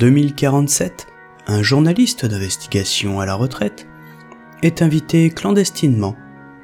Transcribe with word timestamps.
2047, 0.00 1.08
un 1.46 1.62
journaliste 1.62 2.24
d'investigation 2.24 3.20
à 3.20 3.26
la 3.26 3.34
retraite 3.34 3.86
est 4.62 4.80
invité 4.80 5.28
clandestinement 5.28 6.16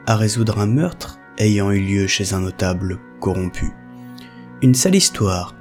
à 0.07 0.17
résoudre 0.17 0.59
un 0.59 0.65
meurtre 0.65 1.19
ayant 1.37 1.71
eu 1.71 1.81
lieu 1.81 2.07
chez 2.07 2.33
un 2.33 2.41
notable 2.41 2.99
corrompu. 3.21 3.67
Une 4.63 4.75
sale 4.75 4.95
histoire 4.95 5.55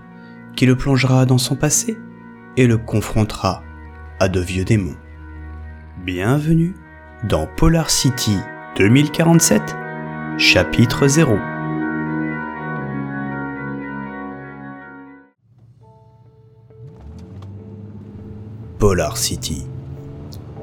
qui 0.56 0.66
le 0.66 0.78
plongera 0.78 1.26
dans 1.26 1.38
son 1.38 1.58
passé 1.58 1.98
et 2.56 2.66
le 2.66 2.78
confrontera 2.78 3.62
à 4.22 4.30
de 4.30 4.40
vieux 4.40 4.64
démons. 4.64 4.96
Bienvenue 6.06 6.76
dans 7.28 7.46
Polar 7.46 7.90
City 7.90 8.38
2047, 8.78 9.62
chapitre 10.38 11.10
0. 11.10 11.38
Polar 18.80 19.16
City. 19.16 19.66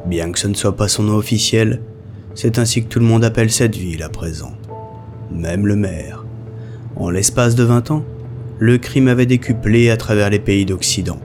Bien 0.05 0.33
que 0.33 0.39
ce 0.39 0.47
ne 0.47 0.55
soit 0.55 0.77
pas 0.77 0.89
son 0.89 1.05
nom 1.05 1.17
officiel, 1.17 1.81
c'est 2.35 2.59
ainsi 2.59 2.85
que 2.85 2.89
tout 2.89 2.99
le 2.99 3.07
monde 3.07 3.25
appelle 3.25 3.51
cette 3.51 3.75
ville 3.75 4.03
à 4.03 4.11
présent. 4.11 4.53
Même 5.31 5.67
le 5.67 5.77
maire. 5.77 6.25
En 6.97 7.09
l'espace 7.09 7.55
de 7.55 7.65
20 7.65 7.91
ans, 7.91 8.05
le 8.59 8.77
crime 8.77 9.09
avait 9.09 9.25
décuplé 9.27 9.89
à 9.89 9.97
travers 9.97 10.29
les 10.29 10.39
pays 10.39 10.67
d'Occident. 10.67 11.21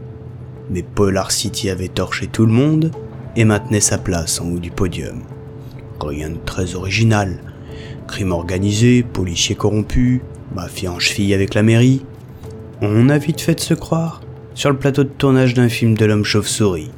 Mais 0.69 0.81
Polar 0.81 1.31
City 1.31 1.69
avait 1.69 1.89
torché 1.89 2.27
tout 2.27 2.45
le 2.45 2.53
monde 2.53 2.91
et 3.35 3.43
maintenait 3.43 3.81
sa 3.81 3.97
place 3.97 4.39
en 4.39 4.49
haut 4.49 4.59
du 4.59 4.71
podium. 4.71 5.23
Rien 5.99 6.29
de 6.29 6.37
très 6.45 6.75
original. 6.75 7.39
Crime 8.07 8.31
organisé, 8.31 9.03
policiers 9.03 9.55
corrompus, 9.55 10.21
mafia 10.55 10.93
en 10.93 10.99
cheville 10.99 11.33
avec 11.33 11.53
la 11.53 11.63
mairie. 11.63 12.05
On 12.81 13.09
a 13.09 13.17
vite 13.17 13.41
fait 13.41 13.55
de 13.55 13.59
se 13.59 13.73
croire 13.73 14.21
sur 14.57 14.71
le 14.71 14.77
plateau 14.77 15.03
de 15.03 15.09
tournage 15.09 15.53
d'un 15.53 15.69
film 15.69 15.95
de 15.95 16.03
l'homme 16.03 16.23
chauve-souris. 16.23 16.89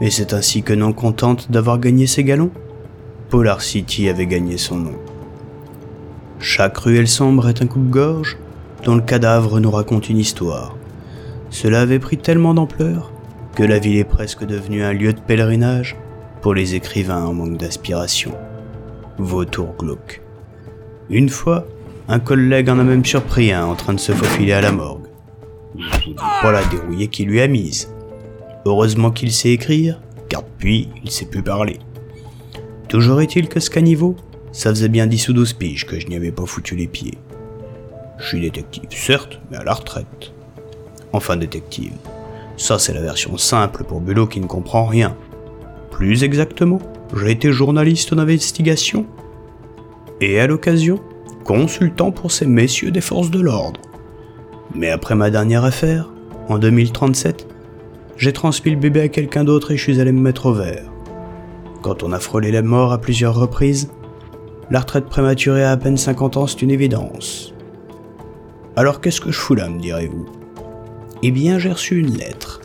Et 0.00 0.10
c'est 0.10 0.32
ainsi 0.32 0.64
que 0.64 0.72
non 0.72 0.92
contente 0.92 1.48
d'avoir 1.48 1.78
gagné 1.78 2.08
ses 2.08 2.24
galons, 2.24 2.50
Polar 3.30 3.62
City 3.62 4.08
avait 4.08 4.26
gagné 4.26 4.56
son 4.56 4.78
nom. 4.78 4.96
Chaque 6.40 6.76
ruelle 6.78 7.06
sombre 7.06 7.48
est 7.48 7.62
un 7.62 7.68
coupe-gorge 7.68 8.36
dont 8.82 8.96
le 8.96 9.00
cadavre 9.00 9.60
nous 9.60 9.70
raconte 9.70 10.08
une 10.08 10.18
histoire. 10.18 10.76
Cela 11.50 11.82
avait 11.82 12.00
pris 12.00 12.18
tellement 12.18 12.52
d'ampleur 12.52 13.12
que 13.54 13.62
la 13.62 13.78
ville 13.78 13.98
est 13.98 14.04
presque 14.04 14.44
devenue 14.44 14.82
un 14.82 14.92
lieu 14.92 15.12
de 15.12 15.20
pèlerinage 15.20 15.96
pour 16.42 16.52
les 16.52 16.74
écrivains 16.74 17.26
en 17.26 17.32
manque 17.32 17.58
d'aspiration. 17.58 18.32
Vautour 19.18 19.76
glauque. 19.78 20.20
Une 21.10 21.28
fois, 21.28 21.64
un 22.08 22.18
collègue 22.18 22.68
en 22.68 22.80
a 22.80 22.82
même 22.82 23.04
surpris 23.04 23.52
un 23.52 23.66
en 23.66 23.76
train 23.76 23.94
de 23.94 24.00
se 24.00 24.10
faufiler 24.10 24.52
à 24.52 24.60
la 24.60 24.72
morgue. 24.72 25.05
Pas 26.42 26.52
la 26.52 26.64
dérouillée 26.64 27.08
qu'il 27.08 27.28
lui 27.28 27.40
a 27.40 27.48
mise. 27.48 27.92
Heureusement 28.64 29.10
qu'il 29.10 29.32
sait 29.32 29.50
écrire, 29.50 30.00
car 30.28 30.42
depuis, 30.42 30.88
il 31.04 31.10
sait 31.10 31.26
plus 31.26 31.42
parler. 31.42 31.78
Toujours 32.88 33.20
est-il 33.20 33.48
que 33.48 33.60
ce 33.60 33.70
caniveau, 33.70 34.16
ça 34.52 34.70
faisait 34.70 34.88
bien 34.88 35.06
10 35.06 35.28
ou 35.28 35.32
12 35.34 35.52
piges 35.54 35.86
que 35.86 36.00
je 36.00 36.06
n'y 36.06 36.16
avais 36.16 36.32
pas 36.32 36.46
foutu 36.46 36.76
les 36.76 36.86
pieds. 36.86 37.18
Je 38.18 38.26
suis 38.26 38.40
détective, 38.40 38.88
certes, 38.90 39.40
mais 39.50 39.58
à 39.58 39.64
la 39.64 39.74
retraite. 39.74 40.32
Enfin 41.12 41.36
détective. 41.36 41.92
Ça 42.56 42.78
c'est 42.78 42.94
la 42.94 43.02
version 43.02 43.36
simple 43.36 43.84
pour 43.84 44.00
Bulot 44.00 44.26
qui 44.26 44.40
ne 44.40 44.46
comprend 44.46 44.86
rien. 44.86 45.16
Plus 45.90 46.24
exactement, 46.24 46.78
j'ai 47.14 47.32
été 47.32 47.52
journaliste 47.52 48.14
d'investigation. 48.14 49.06
Et 50.20 50.40
à 50.40 50.46
l'occasion, 50.46 51.00
consultant 51.44 52.10
pour 52.10 52.32
ces 52.32 52.46
messieurs 52.46 52.90
des 52.90 53.00
forces 53.00 53.30
de 53.30 53.40
l'ordre. 53.40 53.80
Mais 54.74 54.90
après 54.90 55.14
ma 55.14 55.30
dernière 55.30 55.64
affaire, 55.64 56.10
en 56.48 56.58
2037, 56.58 57.46
j'ai 58.16 58.32
transmis 58.32 58.72
le 58.72 58.78
bébé 58.78 59.00
à 59.00 59.08
quelqu'un 59.08 59.44
d'autre 59.44 59.70
et 59.70 59.76
je 59.76 59.82
suis 59.82 60.00
allé 60.00 60.12
me 60.12 60.20
mettre 60.20 60.46
au 60.46 60.52
vert. 60.52 60.84
Quand 61.82 62.02
on 62.02 62.12
a 62.12 62.18
frôlé 62.18 62.50
la 62.50 62.62
mort 62.62 62.92
à 62.92 62.98
plusieurs 62.98 63.34
reprises, 63.34 63.90
la 64.70 64.80
retraite 64.80 65.06
prématurée 65.06 65.64
à 65.64 65.72
à 65.72 65.76
peine 65.76 65.96
50 65.96 66.36
ans, 66.36 66.46
c'est 66.46 66.62
une 66.62 66.70
évidence. 66.70 67.54
Alors 68.74 69.00
qu'est-ce 69.00 69.20
que 69.20 69.30
je 69.30 69.38
fous 69.38 69.54
là, 69.54 69.68
me 69.68 69.78
direz-vous? 69.78 70.26
Eh 71.22 71.30
bien, 71.30 71.58
j'ai 71.58 71.72
reçu 71.72 71.98
une 71.98 72.16
lettre. 72.16 72.60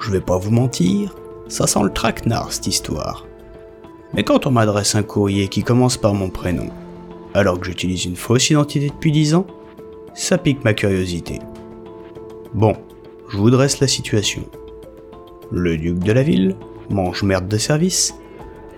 Je 0.00 0.10
vais 0.10 0.20
pas 0.20 0.38
vous 0.38 0.50
mentir, 0.50 1.14
ça 1.48 1.66
sent 1.66 1.82
le 1.82 1.92
traquenard 1.92 2.52
cette 2.52 2.68
histoire. 2.68 3.26
Mais 4.14 4.22
quand 4.24 4.46
on 4.46 4.50
m'adresse 4.50 4.94
un 4.94 5.02
courrier 5.02 5.48
qui 5.48 5.62
commence 5.62 5.96
par 5.96 6.14
mon 6.14 6.30
prénom, 6.30 6.70
alors 7.34 7.60
que 7.60 7.66
j'utilise 7.66 8.06
une 8.06 8.16
fausse 8.16 8.50
identité 8.50 8.88
depuis 8.88 9.12
10 9.12 9.34
ans, 9.34 9.46
ça 10.14 10.38
pique 10.38 10.64
ma 10.64 10.74
curiosité. 10.74 11.38
Bon, 12.54 12.74
je 13.30 13.36
vous 13.36 13.50
dresse 13.50 13.80
la 13.80 13.86
situation. 13.86 14.42
Le 15.52 15.76
duc 15.76 15.98
de 15.98 16.12
la 16.12 16.22
ville, 16.22 16.56
mange 16.90 17.22
merde 17.22 17.48
de 17.48 17.58
service, 17.58 18.14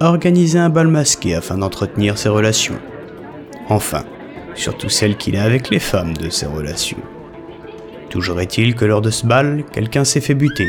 a 0.00 0.08
organisé 0.08 0.58
un 0.58 0.68
bal 0.68 0.88
masqué 0.88 1.34
afin 1.34 1.58
d'entretenir 1.58 2.18
ses 2.18 2.28
relations. 2.28 2.78
Enfin, 3.68 4.04
surtout 4.54 4.88
celles 4.88 5.16
qu'il 5.16 5.36
a 5.36 5.44
avec 5.44 5.70
les 5.70 5.78
femmes 5.78 6.16
de 6.16 6.28
ses 6.28 6.46
relations. 6.46 6.98
Toujours 8.10 8.40
est-il 8.40 8.74
que 8.74 8.84
lors 8.84 9.00
de 9.00 9.10
ce 9.10 9.26
bal, 9.26 9.64
quelqu'un 9.72 10.04
s'est 10.04 10.20
fait 10.20 10.34
buter. 10.34 10.68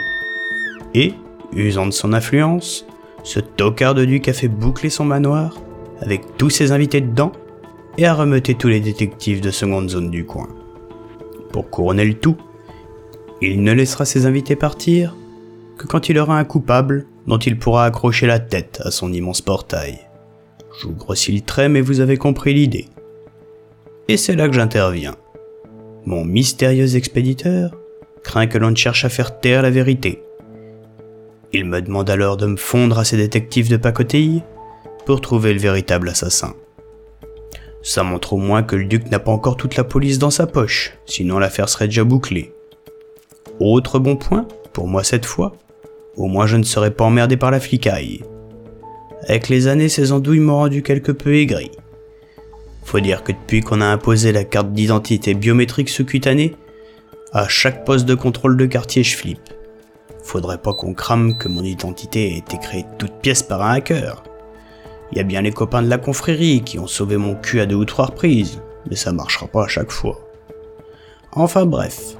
Et, 0.93 1.13
usant 1.53 1.85
de 1.85 1.91
son 1.91 2.13
influence, 2.13 2.85
ce 3.23 3.39
tocard 3.39 3.95
de 3.95 4.05
duc 4.05 4.27
a 4.29 4.33
fait 4.33 4.47
boucler 4.47 4.89
son 4.89 5.05
manoir, 5.05 5.57
avec 6.01 6.37
tous 6.37 6.49
ses 6.49 6.71
invités 6.71 7.01
dedans, 7.01 7.33
et 7.97 8.05
a 8.05 8.13
remeté 8.13 8.55
tous 8.55 8.67
les 8.67 8.79
détectives 8.79 9.41
de 9.41 9.51
seconde 9.51 9.89
zone 9.89 10.09
du 10.09 10.25
coin. 10.25 10.49
Pour 11.51 11.69
couronner 11.69 12.05
le 12.05 12.15
tout, 12.15 12.37
il 13.41 13.61
ne 13.61 13.71
laissera 13.71 14.05
ses 14.05 14.25
invités 14.25 14.55
partir 14.55 15.15
que 15.77 15.87
quand 15.87 16.09
il 16.09 16.17
aura 16.17 16.37
un 16.37 16.45
coupable 16.45 17.05
dont 17.27 17.37
il 17.37 17.57
pourra 17.57 17.85
accrocher 17.85 18.27
la 18.27 18.39
tête 18.39 18.81
à 18.83 18.91
son 18.91 19.11
immense 19.13 19.41
portail. 19.41 19.99
Je 20.79 20.87
vous 20.87 20.93
grossis 20.93 21.31
le 21.31 21.41
trait, 21.41 21.69
mais 21.69 21.81
vous 21.81 21.99
avez 21.99 22.17
compris 22.17 22.53
l'idée. 22.53 22.87
Et 24.07 24.17
c'est 24.17 24.35
là 24.35 24.47
que 24.47 24.55
j'interviens. 24.55 25.15
Mon 26.05 26.25
mystérieux 26.25 26.95
expéditeur 26.95 27.71
craint 28.23 28.47
que 28.47 28.57
l'on 28.57 28.71
ne 28.71 28.75
cherche 28.75 29.05
à 29.05 29.09
faire 29.09 29.39
taire 29.39 29.61
la 29.61 29.69
vérité. 29.69 30.21
Il 31.51 31.65
me 31.65 31.81
demande 31.81 32.09
alors 32.09 32.37
de 32.37 32.47
me 32.47 32.57
fondre 32.57 32.99
à 32.99 33.05
ses 33.05 33.17
détectives 33.17 33.69
de 33.69 33.77
pacotille 33.77 34.41
pour 35.05 35.21
trouver 35.21 35.53
le 35.53 35.59
véritable 35.59 36.09
assassin. 36.09 36.55
Ça 37.83 38.03
montre 38.03 38.33
au 38.33 38.37
moins 38.37 38.63
que 38.63 38.77
le 38.77 38.85
duc 38.85 39.11
n'a 39.11 39.19
pas 39.19 39.31
encore 39.31 39.57
toute 39.57 39.75
la 39.75 39.83
police 39.83 40.17
dans 40.17 40.29
sa 40.29 40.47
poche, 40.47 40.93
sinon 41.05 41.37
l'affaire 41.37 41.67
serait 41.67 41.87
déjà 41.87 42.05
bouclée. 42.05 42.53
Autre 43.59 43.99
bon 43.99 44.15
point, 44.15 44.47
pour 44.71 44.87
moi 44.87 45.03
cette 45.03 45.25
fois, 45.25 45.51
au 46.15 46.27
moins 46.27 46.47
je 46.47 46.55
ne 46.55 46.63
serai 46.63 46.91
pas 46.91 47.03
emmerdé 47.03 47.35
par 47.35 47.51
la 47.51 47.59
flicaille. 47.59 48.23
Avec 49.27 49.49
les 49.49 49.67
années, 49.67 49.89
ces 49.89 50.13
andouilles 50.13 50.39
m'ont 50.39 50.55
rendu 50.55 50.81
quelque 50.81 51.11
peu 51.11 51.35
aigri. 51.35 51.71
Faut 52.85 53.01
dire 53.01 53.23
que 53.23 53.33
depuis 53.33 53.61
qu'on 53.61 53.81
a 53.81 53.85
imposé 53.85 54.31
la 54.31 54.45
carte 54.45 54.71
d'identité 54.71 55.33
biométrique 55.33 55.89
sous-cutanée, 55.89 56.55
à 57.33 57.47
chaque 57.49 57.83
poste 57.83 58.05
de 58.05 58.15
contrôle 58.15 58.55
de 58.55 58.65
quartier 58.65 59.03
je 59.03 59.17
flippe. 59.17 59.49
Faudrait 60.23 60.57
pas 60.57 60.73
qu'on 60.73 60.93
crame 60.93 61.37
que 61.37 61.49
mon 61.49 61.63
identité 61.63 62.33
ait 62.33 62.37
été 62.37 62.57
créée 62.57 62.85
toute 62.97 63.19
pièce 63.21 63.43
par 63.43 63.61
un 63.61 63.73
hacker. 63.73 64.23
Il 65.13 65.17
y 65.17 65.19
a 65.19 65.25
bien 65.25 65.43
les 65.43 65.51
copains 65.51 65.83
de 65.83 65.89
la 65.89 65.99
confrérie 65.99 66.63
qui 66.65 66.79
ont 66.79 66.87
sauvé 66.87 67.17
mon 67.17 67.35
cul 67.35 67.59
à 67.59 67.67
deux 67.67 67.75
ou 67.75 67.85
trois 67.85 68.07
reprises, 68.07 68.59
mais 68.89 68.95
ça 68.95 69.13
marchera 69.13 69.45
pas 69.45 69.65
à 69.65 69.67
chaque 69.67 69.91
fois. 69.91 70.17
Enfin 71.33 71.67
bref, 71.67 72.15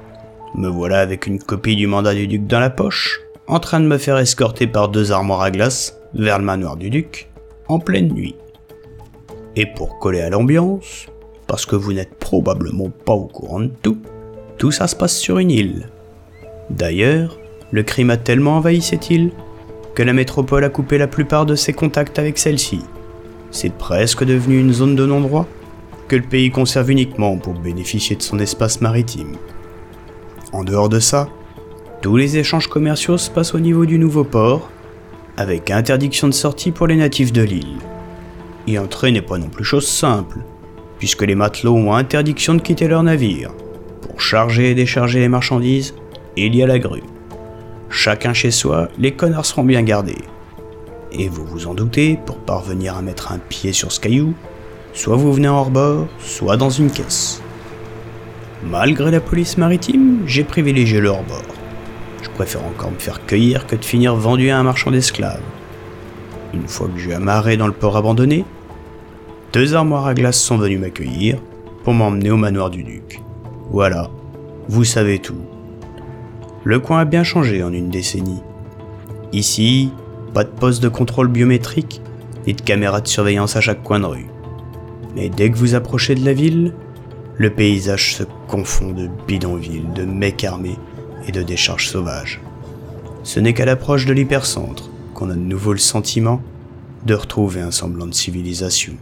me 0.54 0.68
voilà 0.68 1.00
avec 1.00 1.26
une 1.26 1.40
copie 1.40 1.74
du 1.74 1.88
mandat 1.88 2.14
du 2.14 2.28
duc 2.28 2.46
dans 2.46 2.60
la 2.60 2.70
poche, 2.70 3.20
en 3.48 3.58
train 3.58 3.80
de 3.80 3.86
me 3.88 3.98
faire 3.98 4.16
escorter 4.16 4.68
par 4.68 4.90
deux 4.90 5.10
armoires 5.10 5.42
à 5.42 5.50
glace 5.50 5.98
vers 6.14 6.38
le 6.38 6.44
manoir 6.44 6.76
du 6.76 6.88
duc, 6.88 7.28
en 7.66 7.80
pleine 7.80 8.12
nuit. 8.12 8.36
Et 9.56 9.66
pour 9.66 9.98
coller 9.98 10.20
à 10.20 10.30
l'ambiance, 10.30 11.06
parce 11.48 11.66
que 11.66 11.74
vous 11.74 11.94
n'êtes 11.94 12.14
probablement 12.20 12.90
pas 12.90 13.14
au 13.14 13.26
courant 13.26 13.58
de 13.58 13.72
tout, 13.82 13.98
tout 14.56 14.70
ça 14.70 14.86
se 14.86 14.94
passe 14.94 15.18
sur 15.18 15.38
une 15.38 15.50
île. 15.50 15.88
D'ailleurs, 16.70 17.40
le 17.72 17.82
crime 17.82 18.10
a 18.10 18.18
tellement 18.18 18.58
envahi 18.58 18.80
cette 18.80 19.10
île 19.10 19.32
que 19.94 20.02
la 20.02 20.12
métropole 20.12 20.64
a 20.64 20.68
coupé 20.68 20.98
la 20.98 21.06
plupart 21.06 21.46
de 21.46 21.54
ses 21.54 21.72
contacts 21.72 22.18
avec 22.18 22.38
celle-ci. 22.38 22.80
C'est 23.50 23.72
presque 23.72 24.24
devenu 24.24 24.58
une 24.58 24.72
zone 24.72 24.96
de 24.96 25.06
non-droit 25.06 25.46
que 26.08 26.16
le 26.16 26.22
pays 26.22 26.50
conserve 26.50 26.90
uniquement 26.90 27.36
pour 27.36 27.54
bénéficier 27.54 28.16
de 28.16 28.22
son 28.22 28.38
espace 28.38 28.80
maritime. 28.80 29.36
En 30.52 30.64
dehors 30.64 30.88
de 30.88 30.98
ça, 30.98 31.28
tous 32.02 32.16
les 32.16 32.36
échanges 32.36 32.68
commerciaux 32.68 33.16
se 33.16 33.30
passent 33.30 33.54
au 33.54 33.60
niveau 33.60 33.86
du 33.86 33.98
nouveau 33.98 34.24
port, 34.24 34.70
avec 35.36 35.70
interdiction 35.70 36.28
de 36.28 36.34
sortie 36.34 36.70
pour 36.70 36.86
les 36.86 36.96
natifs 36.96 37.32
de 37.32 37.42
l'île. 37.42 37.78
Y 38.66 38.78
entrer 38.78 39.12
n'est 39.12 39.22
pas 39.22 39.38
non 39.38 39.48
plus 39.48 39.64
chose 39.64 39.86
simple, 39.86 40.38
puisque 40.98 41.22
les 41.22 41.34
matelots 41.34 41.76
ont 41.76 41.94
interdiction 41.94 42.54
de 42.54 42.60
quitter 42.60 42.88
leur 42.88 43.02
navire. 43.02 43.52
Pour 44.02 44.20
charger 44.20 44.70
et 44.70 44.74
décharger 44.74 45.20
les 45.20 45.28
marchandises, 45.28 45.94
il 46.36 46.54
y 46.54 46.62
a 46.62 46.66
la 46.66 46.78
grue. 46.78 47.02
Chacun 47.96 48.32
chez 48.34 48.50
soi, 48.50 48.88
les 48.98 49.12
connards 49.12 49.46
seront 49.46 49.62
bien 49.62 49.80
gardés. 49.82 50.18
Et 51.12 51.28
vous 51.28 51.46
vous 51.46 51.68
en 51.68 51.74
doutez, 51.74 52.18
pour 52.26 52.38
parvenir 52.38 52.96
à 52.96 53.02
mettre 53.02 53.30
un 53.30 53.38
pied 53.38 53.72
sur 53.72 53.92
ce 53.92 54.00
caillou, 54.00 54.34
soit 54.92 55.14
vous 55.14 55.32
venez 55.32 55.46
hors 55.46 55.70
bord, 55.70 56.08
soit 56.18 56.56
dans 56.56 56.70
une 56.70 56.90
caisse. 56.90 57.40
Malgré 58.68 59.12
la 59.12 59.20
police 59.20 59.58
maritime, 59.58 60.22
j'ai 60.26 60.42
privilégié 60.42 60.98
le 60.98 61.10
hors 61.10 61.22
bord. 61.22 61.44
Je 62.20 62.28
préfère 62.30 62.64
encore 62.64 62.90
me 62.90 62.98
faire 62.98 63.24
cueillir 63.26 63.64
que 63.64 63.76
de 63.76 63.84
finir 63.84 64.16
vendu 64.16 64.50
à 64.50 64.58
un 64.58 64.64
marchand 64.64 64.90
d'esclaves. 64.90 65.40
Une 66.52 66.66
fois 66.66 66.88
que 66.88 66.98
j'ai 66.98 67.14
amarré 67.14 67.56
dans 67.56 67.68
le 67.68 67.72
port 67.72 67.96
abandonné, 67.96 68.44
deux 69.52 69.76
armoires 69.76 70.08
à 70.08 70.14
glace 70.14 70.40
sont 70.40 70.58
venues 70.58 70.78
m'accueillir 70.78 71.38
pour 71.84 71.94
m'emmener 71.94 72.32
au 72.32 72.36
manoir 72.36 72.70
du 72.70 72.82
duc. 72.82 73.22
Voilà, 73.70 74.10
vous 74.68 74.82
savez 74.82 75.20
tout. 75.20 75.53
Le 76.64 76.80
coin 76.80 77.00
a 77.00 77.04
bien 77.04 77.22
changé 77.22 77.62
en 77.62 77.74
une 77.74 77.90
décennie. 77.90 78.42
Ici, 79.34 79.90
pas 80.32 80.44
de 80.44 80.48
poste 80.48 80.82
de 80.82 80.88
contrôle 80.88 81.28
biométrique 81.28 82.00
et 82.46 82.54
de 82.54 82.60
caméras 82.62 83.02
de 83.02 83.08
surveillance 83.08 83.56
à 83.56 83.60
chaque 83.60 83.82
coin 83.82 84.00
de 84.00 84.06
rue. 84.06 84.26
Mais 85.14 85.28
dès 85.28 85.50
que 85.50 85.58
vous 85.58 85.74
approchez 85.74 86.14
de 86.14 86.24
la 86.24 86.32
ville, 86.32 86.72
le 87.36 87.50
paysage 87.50 88.14
se 88.14 88.22
confond 88.48 88.92
de 88.92 89.10
bidonvilles, 89.26 89.84
de 89.94 90.06
mecs 90.06 90.42
armés 90.44 90.78
et 91.28 91.32
de 91.32 91.42
décharges 91.42 91.88
sauvages. 91.88 92.40
Ce 93.24 93.40
n'est 93.40 93.52
qu'à 93.52 93.66
l'approche 93.66 94.06
de 94.06 94.14
l'hypercentre 94.14 94.88
qu'on 95.12 95.30
a 95.30 95.34
de 95.34 95.38
nouveau 95.38 95.72
le 95.72 95.78
sentiment 95.78 96.40
de 97.04 97.14
retrouver 97.14 97.60
un 97.60 97.70
semblant 97.70 98.06
de 98.06 98.14
civilisation. 98.14 98.94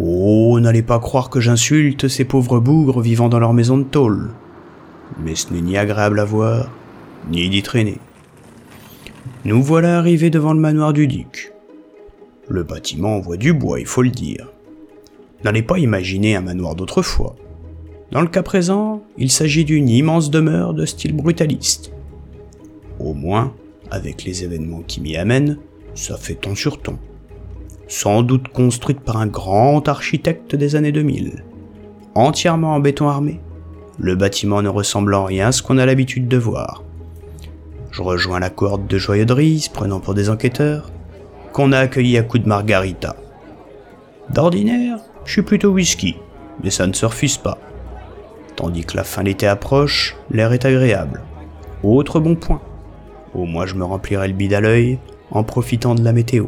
Oh, 0.00 0.58
n'allez 0.60 0.82
pas 0.82 0.98
croire 0.98 1.28
que 1.28 1.40
j'insulte 1.40 2.08
ces 2.08 2.24
pauvres 2.24 2.58
bougres 2.58 3.02
vivant 3.02 3.28
dans 3.28 3.38
leur 3.38 3.52
maison 3.52 3.76
de 3.76 3.84
tôle. 3.84 4.30
Mais 5.18 5.34
ce 5.34 5.52
n'est 5.52 5.60
ni 5.60 5.76
agréable 5.76 6.20
à 6.20 6.24
voir, 6.24 6.70
ni 7.30 7.48
d'y 7.48 7.62
traîner. 7.62 7.98
Nous 9.44 9.62
voilà 9.62 9.98
arrivés 9.98 10.30
devant 10.30 10.52
le 10.52 10.60
manoir 10.60 10.92
du 10.92 11.06
duc. 11.06 11.52
Le 12.48 12.62
bâtiment 12.62 13.16
envoie 13.16 13.36
du 13.36 13.52
bois, 13.52 13.80
il 13.80 13.86
faut 13.86 14.02
le 14.02 14.10
dire. 14.10 14.52
N'allez 15.44 15.62
pas 15.62 15.78
imaginer 15.78 16.34
un 16.34 16.40
manoir 16.40 16.74
d'autrefois. 16.74 17.36
Dans 18.10 18.22
le 18.22 18.28
cas 18.28 18.42
présent, 18.42 19.02
il 19.18 19.30
s'agit 19.30 19.64
d'une 19.64 19.88
immense 19.88 20.30
demeure 20.30 20.72
de 20.72 20.86
style 20.86 21.14
brutaliste. 21.14 21.92
Au 22.98 23.12
moins, 23.12 23.52
avec 23.90 24.24
les 24.24 24.44
événements 24.44 24.82
qui 24.86 25.00
m'y 25.00 25.16
amènent, 25.16 25.58
ça 25.94 26.16
fait 26.16 26.34
ton 26.34 26.54
sur 26.54 26.80
ton. 26.80 26.98
Sans 27.86 28.22
doute 28.22 28.48
construite 28.48 29.00
par 29.00 29.18
un 29.18 29.26
grand 29.26 29.86
architecte 29.88 30.56
des 30.56 30.74
années 30.74 30.92
2000. 30.92 31.44
Entièrement 32.14 32.74
en 32.74 32.80
béton 32.80 33.08
armé, 33.08 33.40
le 33.98 34.14
bâtiment 34.14 34.62
ne 34.62 34.68
ressemble 34.68 35.14
en 35.14 35.24
rien 35.24 35.48
à 35.48 35.52
ce 35.52 35.62
qu'on 35.62 35.78
a 35.78 35.86
l'habitude 35.86 36.28
de 36.28 36.36
voir. 36.36 36.84
Je 37.90 38.02
rejoins 38.02 38.38
la 38.38 38.50
cohorte 38.50 38.86
de 38.86 38.98
joyeux 38.98 39.26
prenant 39.72 39.98
pour 39.98 40.14
des 40.14 40.30
enquêteurs, 40.30 40.90
qu'on 41.52 41.72
a 41.72 41.78
accueillis 41.78 42.18
à 42.18 42.22
coups 42.22 42.44
de 42.44 42.48
margarita. 42.48 43.16
D'ordinaire, 44.30 44.98
je 45.24 45.32
suis 45.32 45.42
plutôt 45.42 45.70
whisky, 45.70 46.16
mais 46.62 46.70
ça 46.70 46.86
ne 46.86 46.92
se 46.92 47.06
refuse 47.06 47.38
pas. 47.38 47.58
Tandis 48.54 48.84
que 48.84 48.96
la 48.96 49.04
fin 49.04 49.24
d'été 49.24 49.46
approche, 49.46 50.16
l'air 50.30 50.52
est 50.52 50.64
agréable. 50.64 51.22
Autre 51.82 52.20
bon 52.20 52.36
point. 52.36 52.60
Au 53.34 53.44
moins 53.44 53.66
je 53.66 53.74
me 53.74 53.84
remplirai 53.84 54.28
le 54.28 54.34
bide 54.34 54.54
à 54.54 54.60
l'œil 54.60 54.98
en 55.30 55.44
profitant 55.44 55.94
de 55.94 56.04
la 56.04 56.12
météo. 56.12 56.46